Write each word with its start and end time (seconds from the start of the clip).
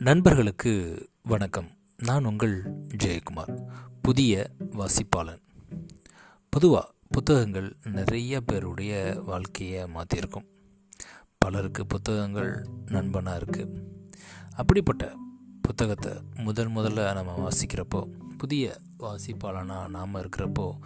நண்பர்களுக்கு 0.00 0.72
வணக்கம். 1.22 1.68
நான் 1.96 2.24
உங்கள் 2.24 2.62
ஜெயக்குமார் 3.04 3.70
புதிய 4.02 4.50
வாசிப்பாளன். 4.58 5.40
பொதுவாக 6.50 6.92
புத்தகங்கள் 7.08 7.76
நிறைய 7.84 8.40
பேருடைய 8.40 9.22
வாழ்க்கையை 9.26 9.84
மாற்றியிருக்கும் 9.84 10.46
பலருக்கு 11.38 11.86
புத்தகங்கள் 11.86 12.66
நண்பனாக 12.86 13.38
இருக்குது 13.38 13.82
அப்படிப்பட்ட 14.56 15.12
புத்தகத்தை 15.62 16.12
முதல் 16.34 16.68
முதல்ல 16.68 17.14
நம்ம 17.14 17.48
வாசிக்கிறப்போ 17.48 18.10
புதிய 18.36 18.76
வாசிப்பாளனாக 18.98 19.88
நாம் 19.88 20.14
இருக்கிறப்போ 20.14 20.78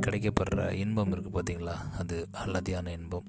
கிடைக்கப்படுற 0.00 0.72
இன்பம் 0.72 1.12
இருக்குது 1.12 1.36
பார்த்தீங்களா 1.38 1.76
அது 1.98 2.28
அல்லதியான 2.32 2.88
இன்பம். 2.88 3.24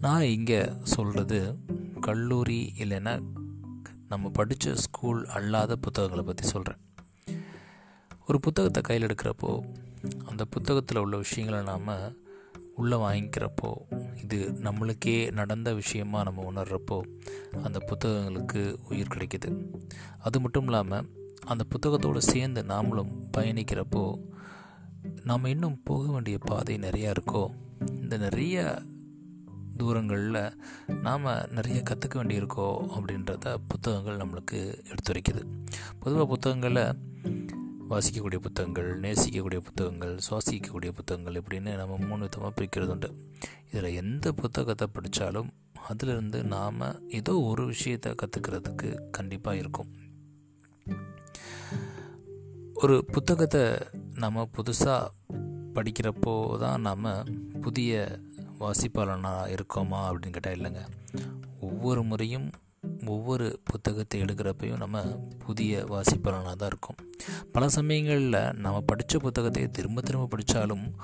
நான் 0.00 0.22
இங்கே 0.22 0.70
சொல்கிறது 0.82 1.58
கல்லூரி 2.00 2.72
இல்லைன்னா 2.78 3.20
நம்ம 4.08 4.30
படித்த 4.30 4.74
ஸ்கூல் 4.74 5.26
அல்லாத 5.26 5.76
புத்தகங்களை 5.76 6.24
பற்றி 6.24 6.48
சொல்கிறேன் 6.48 6.80
ஒரு 8.26 8.40
புத்தகத்தை 8.40 8.82
கையில் 8.82 9.06
எடுக்கிறப்போ 9.06 9.74
அந்த 10.24 10.44
புத்தகத்தில் 10.44 10.98
உள்ள 10.98 11.16
விஷயங்களை 11.16 11.64
நாம் 11.64 12.24
உள்ளே 12.74 12.96
வாங்கிக்கிறப்போ 12.96 13.72
இது 14.22 14.52
நம்மளுக்கே 14.52 15.32
நடந்த 15.32 15.74
விஷயமாக 15.74 16.30
நம்ம 16.30 16.52
உணர்கிறப்போ 16.52 17.00
அந்த 17.62 17.78
புத்தகங்களுக்கு 17.86 18.76
உயிர் 18.88 19.12
கிடைக்கிது. 19.14 19.64
அது 20.18 20.40
மட்டும் 20.40 20.64
இல்லாமல் 20.64 21.08
அந்த 21.46 21.64
புத்தகத்தோடு 21.64 22.22
சேர்ந்து 22.22 22.62
நாமளும் 22.62 23.10
பயணிக்கிறப்போ 23.36 24.18
நாம் 25.24 25.44
இன்னும் 25.44 25.80
போக 25.84 26.12
வேண்டிய 26.12 26.38
பாதை 26.38 26.76
நிறையா 26.76 27.14
இருக்கோ 27.14 27.48
இந்த 28.00 28.16
நிறைய 28.16 28.82
தூரங்களில் 29.86 30.40
நாம் 31.02 31.26
நிறைய 31.50 31.82
கற்றுக்க 31.90 32.14
வேண்டியிருக்கோ 32.14 32.66
அப்படின்றத 32.96 33.54
புத்தகங்கள் 33.68 34.22
நம்மளுக்கு 34.22 34.60
எடுத்துரைக்குது. 34.90 35.42
பொதுவாக 35.98 36.26
புத்தகங்களை 36.26 36.84
வாசிக்கக்கூடிய 37.90 38.38
புத்தகங்கள் 38.38 38.88
நேசிக்கக்கூடிய 39.00 39.60
புத்தகங்கள் 39.66 40.14
சுவாசிக்கக்கூடிய 40.28 40.90
புத்தகங்கள் 40.92 41.38
இப்படின்னு 41.40 41.74
நம்ம 41.76 41.96
மூணு 42.06 42.22
விதமாக 42.22 42.52
பிரிக்கிறது 42.56 42.92
உண்டு 42.94 43.10
இதில் 43.72 43.98
எந்த 44.02 44.32
புத்தகத்தை 44.32 44.86
படித்தாலும் 44.92 45.50
அதிலிருந்து 45.88 46.38
நாம் 46.44 46.80
ஏதோ 47.08 47.34
ஒரு 47.50 47.64
விஷயத்தை 47.66 48.12
கற்றுக்கிறதுக்கு 48.12 48.88
கண்டிப்பாக 49.10 49.60
இருக்கும். 49.62 49.90
ஒரு 52.74 52.96
புத்தகத்தை 53.12 53.62
நம்ம 54.14 54.48
புதுசாக 54.56 55.12
படிக்கிறப்போ 55.74 56.32
தான் 56.58 56.80
நாம் 56.80 57.06
புதிய 57.60 57.92
வாசிப்பாளனாக 58.60 59.54
இருக்கோமா 59.54 59.98
அப்படின்னு 60.08 60.36
கேட்டால் 60.36 60.54
இல்லைங்க. 60.54 60.82
ஒவ்வொரு 61.60 62.02
முறையும் 62.02 62.50
ஒவ்வொரு 63.06 63.60
புத்தகத்தை 63.64 64.22
எடுக்கிறப்பையும் 64.22 64.76
நம்ம 64.76 65.00
புதிய 65.38 65.84
வாசிப்பாளனாக 65.84 66.56
தான் 66.56 66.68
இருக்கும். 66.68 66.96
பல 67.52 67.68
சமயங்களில் 67.68 68.54
நம்ம 68.54 68.80
படித்த 68.80 69.18
புத்தகத்தை 69.18 69.70
திரும்ப 69.70 70.00
திரும்ப 70.00 70.26
படித்தாலும் 70.26 70.94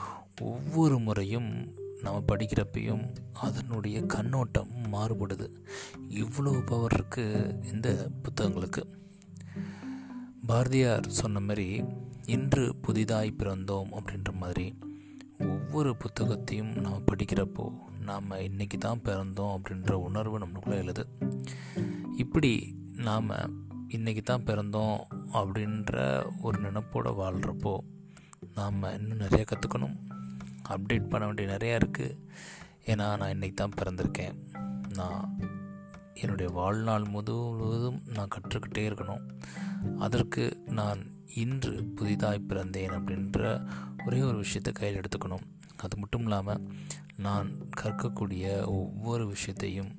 ஒவ்வொரு 0.41 0.98
முறையும் 0.98 1.75
நம்ம 2.03 2.23
படிக்கிறப்பையும் 2.28 3.03
அதனுடைய 3.33 4.03
கண்ணோட்டம் 4.03 4.70
மாறுபடுது. 4.92 5.48
இவ்வளோ 6.08 6.67
பவர் 6.67 6.97
இருக்குது 7.00 7.73
இந்த 7.73 8.08
புத்தகங்களுக்கு. 8.23 8.84
பாரதியார் 10.47 11.08
சொன்ன 11.08 11.41
மாதிரி 11.41 11.84
இன்று 12.27 12.77
புதிதாய் 12.77 13.34
பிறந்தோம் 13.39 13.91
அப்படின்ற 13.92 14.33
மாதிரி 14.33 14.78
ஒவ்வொரு 15.48 15.96
புத்தகத்தையும் 15.96 16.80
நாம் 16.80 17.04
படிக்கிறப்போ 17.04 17.72
நாம் 18.00 18.30
இன்றைக்கி 18.30 18.78
தான் 18.78 19.00
பிறந்தோம் 19.04 19.56
அப்படின்ற 19.56 19.90
உணர்வு 19.90 20.38
நம்மளுக்குள்ளே 20.38 20.76
எழுது. 20.76 21.08
இப்படி 22.16 22.74
நாம் 22.94 23.30
இன்றைக்கி 23.88 24.22
தான் 24.22 24.42
பிறந்தோம் 24.42 24.98
அப்படின்ற 25.32 26.24
ஒரு 26.40 26.61
நினப்போடு 26.61 27.11
வாழ்கிறப்போ 27.20 27.78
நாம் 28.55 28.83
இன்னும் 28.83 29.17
நிறைய 29.17 29.44
கற்றுக்கணும் 29.48 29.96
அப்டேட் 30.68 31.08
பண்ண 31.08 31.27
வேண்டிய 31.27 31.48
நிறையா 31.48 31.80
இருக்குது 31.80 32.18
ஏன்னா 32.86 33.17
நான் 33.17 33.33
இன்றைக்கி 33.33 33.55
தான் 33.55 33.74
பிறந்திருக்கேன். 33.83 34.36
நான் 34.88 35.38
என்னுடைய 36.14 36.52
வாழ்நாள் 36.52 37.05
முழுவதும் 37.05 38.02
நான் 38.06 38.28
கற்றுக்கிட்டே 38.34 38.90
இருக்கணும். 38.90 39.28
அதற்கு 39.98 40.62
நான் 40.67 41.06
இன்று 41.34 41.84
புதிதாய் 41.84 42.46
பிறந்தேன் 42.48 42.94
அப்படின்ற 42.96 43.67
ஒரே 44.05 44.20
ஒரு 44.20 44.36
விஷயத்தை 44.36 44.73
கையில் 44.73 45.01
எடுத்துக்கணும். 45.01 45.45
அது 45.77 45.96
மட்டும் 45.96 46.23
இல்லாமல் 46.23 46.63
நான் 47.17 47.48
கற்கக்கூடிய 47.80 48.64
ஒவ்வொரு 48.67 49.27
விஷயத்தையும் 49.27 49.92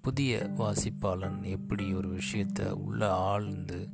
புதிய 0.00 0.50
வாசிப்பாளன் 0.58 1.42
எப்படி 1.42 1.92
ஒரு 1.92 2.08
விஷயத்தை 2.08 2.66
உள்ள 2.66 3.14
ஆழ்ந்து 3.14 3.88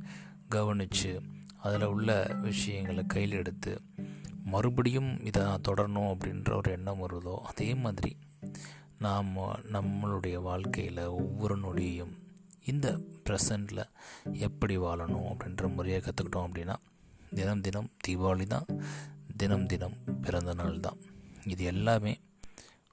கவனித்து 0.49 1.21
அதில் 1.57 1.83
உள்ள 1.83 2.37
விஷயங்களை 2.41 3.05
கையில் 3.05 3.31
எடுத்து 3.31 3.81
மறுபடியும் 4.43 5.25
இதை 5.25 5.43
நான் 5.43 5.65
தொடரணும் 5.67 6.11
அப்படின்ற 6.11 6.53
ஒரு 6.55 6.71
எண்ணம் 6.71 7.01
வருதோ 7.07 7.35
அதே 7.37 7.73
மாதிரி 7.73 8.17
நாம் 8.99 9.35
நம்மளுடைய 9.73 10.35
வாழ்க்கையில் 10.41 11.05
ஒவ்வொரு 11.05 11.57
நொடியும் 11.57 12.13
இந்த 12.65 12.99
ப்ரெசண்டில் 13.29 13.83
எப்படி 14.31 14.77
வாழணும் 14.77 15.27
அப்படின்ற 15.31 15.73
முறையை 15.73 16.01
கற்றுக்கிட்டோம் 16.01 16.47
அப்படின்னா 16.47 16.75
தினம் 17.33 17.61
தினம் 17.61 17.89
தீபாவளி 18.07 18.47
தான் 18.47 18.67
தினம் 19.37 19.65
தினம் 19.65 19.97
பிறந்த 20.21 20.53
நாள் 20.53 20.79
தான் 20.79 20.97
இது 21.47 21.63
எல்லாமே 21.63 22.19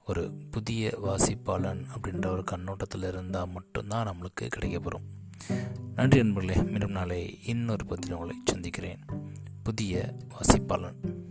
ஒரு 0.06 0.32
புதிய 0.50 0.98
வாசிப்பாளன் 1.02 1.86
அப்படின்ற 1.96 2.26
ஒரு 2.26 2.44
கண்ணோட்டத்தில் 2.44 3.02
இருந்தால் 3.02 3.48
மட்டும்தான் 3.48 4.08
நம்மளுக்கு 4.08 4.48
கிடைக்கப்பெறும் 4.56 5.08
நன்றி 5.94 6.22
நண்பர்களே 6.22 6.62
மீண்டும் 6.62 6.90
நாளை 6.90 7.44
இன்னொரு 7.44 7.86
பத்திரம் 7.86 8.18
உங்களை 8.18 8.40
சந்திக்கிறேன். 8.44 8.98
புதிய 9.62 10.14
வாசிப்பாளன். 10.28 11.21